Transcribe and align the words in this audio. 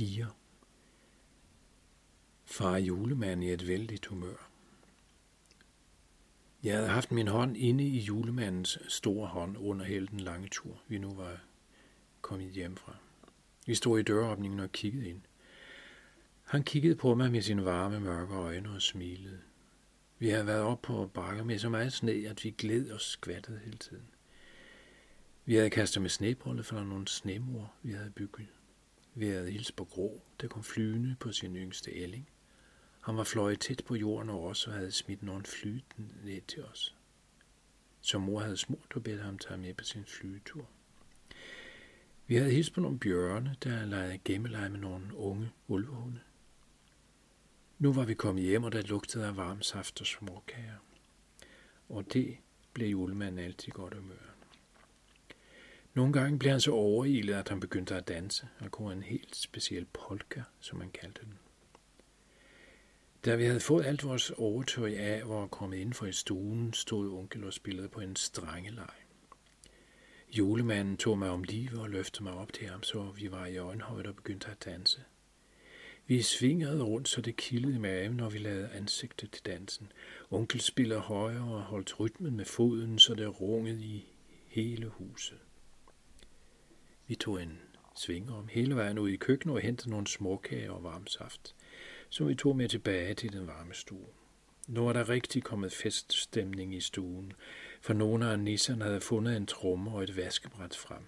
4. 0.00 0.26
Far 2.44 2.76
julemand 2.76 3.44
i 3.44 3.52
et 3.52 3.68
vældigt 3.68 4.06
humør. 4.06 4.50
Jeg 6.62 6.76
havde 6.76 6.88
haft 6.88 7.12
min 7.12 7.28
hånd 7.28 7.56
inde 7.56 7.84
i 7.84 7.98
julemandens 7.98 8.78
store 8.88 9.28
hånd 9.28 9.56
under 9.58 9.84
hele 9.84 10.06
den 10.06 10.20
lange 10.20 10.48
tur, 10.48 10.82
vi 10.88 10.98
nu 10.98 11.14
var 11.14 11.40
kommet 12.20 12.52
hjem 12.52 12.76
fra. 12.76 12.96
Vi 13.66 13.74
stod 13.74 13.98
i 13.98 14.02
døråbningen 14.02 14.60
og 14.60 14.72
kiggede 14.72 15.08
ind. 15.08 15.20
Han 16.42 16.62
kiggede 16.62 16.96
på 16.96 17.14
mig 17.14 17.30
med 17.30 17.42
sine 17.42 17.64
varme, 17.64 18.00
mørke 18.00 18.34
øjne 18.34 18.70
og 18.70 18.82
smilede. 18.82 19.40
Vi 20.18 20.28
havde 20.28 20.46
været 20.46 20.62
op 20.62 20.82
på 20.82 21.10
bakker 21.14 21.44
med 21.44 21.58
så 21.58 21.68
meget 21.68 21.92
sne, 21.92 22.12
at 22.12 22.44
vi 22.44 22.50
gled 22.50 22.90
og 22.90 23.00
skvattede 23.00 23.60
hele 23.64 23.78
tiden. 23.78 24.08
Vi 25.44 25.54
havde 25.54 25.70
kastet 25.70 26.02
med 26.02 26.10
snebolle 26.10 26.62
fra 26.62 26.84
nogle 26.84 27.08
snemor, 27.08 27.72
vi 27.82 27.92
havde 27.92 28.10
bygget. 28.10 28.46
Vi 29.14 29.28
havde 29.28 29.50
hils 29.50 29.72
på 29.72 29.84
Grå, 29.84 30.22
der 30.40 30.48
kom 30.48 30.64
flyvende 30.64 31.16
på 31.20 31.32
sin 31.32 31.56
yngste 31.56 31.90
ælling. 31.90 32.28
Han 33.00 33.16
var 33.16 33.24
fløjet 33.24 33.60
tæt 33.60 33.82
på 33.86 33.94
jorden 33.94 34.30
og 34.30 34.42
også 34.42 34.70
havde 34.70 34.92
smidt 34.92 35.22
nogen 35.22 35.44
flyten 35.44 36.12
ned 36.24 36.40
til 36.40 36.64
os. 36.64 36.96
Så 38.00 38.18
mor 38.18 38.40
havde 38.40 38.56
smurt 38.56 38.92
og 38.94 39.02
bedt 39.02 39.22
ham 39.22 39.38
tage 39.38 39.58
med 39.58 39.74
på 39.74 39.84
sin 39.84 40.04
flyvetur. 40.04 40.68
Vi 42.26 42.36
havde 42.36 42.50
hils 42.50 42.70
på 42.70 42.80
nogle 42.80 42.98
bjørne, 42.98 43.56
der 43.64 43.84
legede 43.84 44.18
gemmeleje 44.24 44.68
med 44.68 44.80
nogle 44.80 45.16
unge 45.16 45.50
ulvehunde. 45.68 46.20
Nu 47.78 47.92
var 47.92 48.04
vi 48.04 48.14
kommet 48.14 48.44
hjem, 48.44 48.64
og 48.64 48.72
der 48.72 48.82
lugtede 48.82 49.26
af 49.26 49.36
varm 49.36 49.62
saft 49.62 50.00
og 50.00 50.06
småkager. 50.06 50.76
Og 51.88 52.12
det 52.12 52.36
blev 52.72 52.88
julemanden 52.88 53.44
altid 53.44 53.72
godt 53.72 53.94
humør. 53.94 54.34
Nogle 55.94 56.12
gange 56.12 56.38
blev 56.38 56.50
han 56.50 56.60
så 56.60 56.72
overilet, 56.72 57.34
at 57.34 57.48
han 57.48 57.60
begyndte 57.60 57.94
at 57.94 58.08
danse, 58.08 58.48
og 58.60 58.70
kunne 58.70 58.92
en 58.92 59.02
helt 59.02 59.36
speciel 59.36 59.84
polka, 59.84 60.42
som 60.60 60.78
man 60.78 60.90
kaldte 60.90 61.22
den. 61.24 61.38
Da 63.24 63.36
vi 63.36 63.44
havde 63.44 63.60
fået 63.60 63.86
alt 63.86 64.04
vores 64.04 64.30
overtøj 64.30 64.94
af 64.94 65.22
og 65.24 65.28
var 65.28 65.46
kommet 65.46 65.76
ind 65.76 65.92
for 65.92 66.06
i 66.06 66.12
stuen, 66.12 66.72
stod 66.72 67.12
onkel 67.12 67.44
og 67.44 67.52
spillede 67.52 67.88
på 67.88 68.00
en 68.00 68.16
strengeleg. 68.16 68.90
Julemanden 70.32 70.96
tog 70.96 71.18
mig 71.18 71.30
om 71.30 71.42
livet 71.42 71.80
og 71.80 71.90
løftede 71.90 72.24
mig 72.24 72.32
op 72.32 72.52
til 72.52 72.66
ham, 72.68 72.82
så 72.82 73.10
vi 73.16 73.30
var 73.30 73.46
i 73.46 73.56
øjenhøjde 73.56 74.08
og 74.08 74.16
begyndte 74.16 74.48
at 74.48 74.64
danse. 74.64 75.02
Vi 76.06 76.22
svingede 76.22 76.82
rundt, 76.82 77.08
så 77.08 77.20
det 77.20 77.36
kildede 77.36 77.74
i 77.74 77.78
maven, 77.78 78.12
når 78.12 78.28
vi 78.28 78.38
lavede 78.38 78.70
ansigtet 78.72 79.30
til 79.30 79.46
dansen. 79.46 79.92
Onkel 80.30 80.60
spillede 80.60 81.00
højere 81.00 81.54
og 81.54 81.62
holdt 81.62 82.00
rytmen 82.00 82.36
med 82.36 82.44
foden, 82.44 82.98
så 82.98 83.14
det 83.14 83.40
rungede 83.40 83.84
i 83.84 84.12
hele 84.46 84.88
huset. 84.88 85.38
Vi 87.10 87.14
tog 87.14 87.42
en 87.42 87.58
sving 87.96 88.32
om 88.32 88.48
hele 88.48 88.76
vejen 88.76 88.98
ud 88.98 89.08
i 89.08 89.16
køkkenet 89.16 89.54
og 89.54 89.60
hentede 89.60 89.90
nogle 89.90 90.06
småkager 90.06 90.70
og 90.70 90.84
varm 90.84 91.06
saft, 91.06 91.54
som 92.08 92.28
vi 92.28 92.34
tog 92.34 92.56
med 92.56 92.68
tilbage 92.68 93.14
til 93.14 93.32
den 93.32 93.46
varme 93.46 93.74
stue. 93.74 94.06
Nu 94.68 94.84
var 94.84 94.92
der 94.92 95.08
rigtig 95.08 95.42
kommet 95.42 95.72
feststemning 95.72 96.74
i 96.74 96.80
stuen, 96.80 97.32
for 97.80 97.92
nogle 97.92 98.30
af 98.30 98.38
nisserne 98.38 98.84
havde 98.84 99.00
fundet 99.00 99.36
en 99.36 99.46
tromme 99.46 99.90
og 99.90 100.02
et 100.02 100.16
vaskebræt 100.16 100.76
frem. 100.76 101.02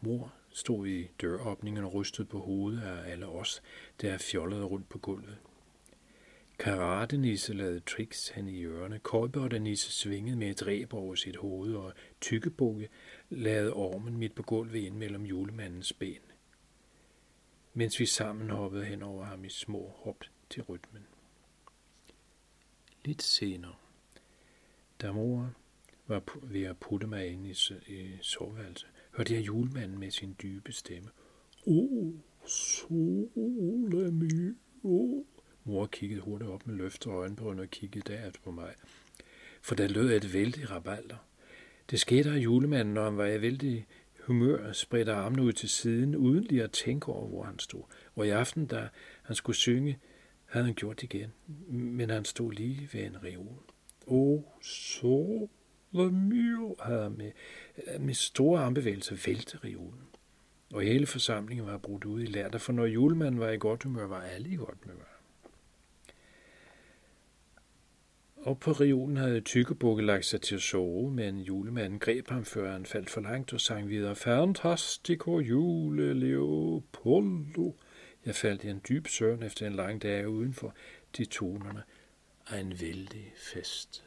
Mor 0.00 0.34
stod 0.50 0.86
i 0.86 1.10
døråbningen 1.20 1.84
og 1.84 1.94
rystede 1.94 2.28
på 2.28 2.38
hovedet 2.38 2.82
af 2.82 3.10
alle 3.12 3.26
os, 3.26 3.62
der 4.00 4.18
fjollede 4.18 4.64
rundt 4.64 4.88
på 4.88 4.98
gulvet. 4.98 5.38
Karatenisse 6.58 7.52
lavede 7.52 7.80
tricks 7.80 8.28
hen 8.28 8.48
i 8.48 8.64
ørerne, 8.64 8.98
Køjbørdenisse 8.98 9.92
svingede 9.92 10.36
med 10.36 10.50
et 10.50 10.66
ræb 10.66 10.94
over 10.94 11.14
sit 11.14 11.36
hoved, 11.36 11.74
og 11.74 11.92
Tykkebukke 12.20 12.88
lavede 13.30 13.72
ormen 13.72 14.16
midt 14.16 14.34
på 14.34 14.42
gulvet 14.42 14.78
ind 14.78 14.96
mellem 14.96 15.22
julemandens 15.22 15.92
ben, 15.92 16.20
mens 17.74 18.00
vi 18.00 18.06
sammen 18.06 18.50
hoppede 18.50 18.84
hen 18.84 19.02
over 19.02 19.24
ham 19.24 19.44
i 19.44 19.48
små 19.48 19.92
hop 19.96 20.24
til 20.50 20.62
rytmen. 20.62 21.06
Lidt 23.04 23.22
senere, 23.22 23.74
da 25.02 25.12
mor 25.12 25.54
var 26.06 26.22
ved 26.42 26.62
at 26.62 26.78
putte 26.78 27.06
mig 27.06 27.28
ind 27.28 27.46
i, 27.46 27.54
i 27.86 28.18
soveværelset, 28.20 28.88
hørte 29.12 29.34
jeg 29.34 29.46
julemanden 29.46 29.98
med 29.98 30.10
sin 30.10 30.36
dybe 30.42 30.72
stemme. 30.72 31.10
Oh, 31.66 32.14
sole 32.46 34.54
oh. 34.82 35.24
Mor 35.64 35.85
kiggede 35.96 36.20
hurtigt 36.20 36.50
op 36.50 36.66
med 36.66 36.74
løftet 36.74 37.10
øjenbryn 37.10 37.58
og 37.58 37.68
kiggede 37.68 38.12
derefter 38.12 38.40
på 38.44 38.50
mig. 38.50 38.74
For 39.62 39.74
der 39.74 39.88
lød 39.88 40.16
et 40.16 40.32
vældig 40.32 40.70
rabalder. 40.70 41.16
Det 41.90 42.00
skete 42.00 42.30
af 42.30 42.36
julemanden, 42.36 42.94
når 42.94 43.04
han 43.04 43.16
var 43.16 43.26
i 43.26 43.40
vældig 43.40 43.86
humør, 44.20 44.72
spredte 44.72 45.12
armene 45.12 45.42
ud 45.42 45.52
til 45.52 45.68
siden, 45.68 46.16
uden 46.16 46.44
lige 46.44 46.62
at 46.62 46.70
tænke 46.70 47.08
over, 47.08 47.28
hvor 47.28 47.42
han 47.42 47.58
stod. 47.58 47.82
Og 48.14 48.26
i 48.26 48.30
aften, 48.30 48.66
da 48.66 48.88
han 49.22 49.36
skulle 49.36 49.56
synge, 49.56 49.98
havde 50.44 50.66
han 50.66 50.74
gjort 50.74 51.00
det 51.00 51.14
igen, 51.14 51.32
men 51.68 52.10
han 52.10 52.24
stod 52.24 52.52
lige 52.52 52.88
ved 52.92 53.00
en 53.00 53.24
reol. 53.24 53.62
Åh, 54.06 54.42
så 54.62 55.48
myo, 56.12 56.76
havde 56.80 57.02
han 57.02 57.16
med, 57.16 57.32
øh, 57.86 58.00
med 58.00 58.14
store 58.14 58.60
armbevægelser 58.60 59.16
vælte 59.26 59.58
reolen. 59.64 60.06
Og 60.72 60.82
hele 60.82 61.06
forsamlingen 61.06 61.66
var 61.66 61.78
brudt 61.78 62.04
ud 62.04 62.22
i 62.22 62.26
lærter, 62.26 62.58
for 62.58 62.72
når 62.72 62.86
julemanden 62.86 63.40
var 63.40 63.50
i 63.50 63.58
godt 63.58 63.82
humør, 63.82 64.06
var 64.06 64.20
alle 64.20 64.48
i 64.48 64.56
godt 64.56 64.78
humør. 64.82 65.15
Op 68.46 68.60
på 68.60 68.72
reolen 68.72 69.16
havde 69.16 69.40
Tykkebukke 69.40 70.02
lagt 70.02 70.24
sig 70.24 70.40
til 70.40 70.54
at 70.54 70.62
sove, 70.62 71.10
men 71.10 71.38
julemanden 71.38 71.98
greb 71.98 72.28
ham, 72.28 72.44
før 72.44 72.72
han 72.72 72.86
faldt 72.86 73.10
for 73.10 73.20
langt 73.20 73.52
og 73.52 73.60
sang 73.60 73.88
videre 73.88 74.16
Fantastico 74.16 75.38
jule 75.40 76.14
Leopoldo. 76.14 77.76
Jeg 78.26 78.34
faldt 78.34 78.64
i 78.64 78.68
en 78.68 78.80
dyb 78.88 79.06
søvn 79.06 79.42
efter 79.42 79.66
en 79.66 79.72
lang 79.72 80.02
dag 80.02 80.28
udenfor 80.28 80.74
de 81.16 81.24
tonerne 81.24 81.82
af 82.46 82.60
en 82.60 82.80
vældig 82.80 83.32
fest. 83.36 84.04